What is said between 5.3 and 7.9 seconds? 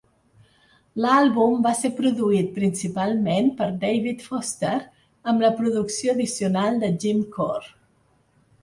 amb la producció addicional de Jim Corr.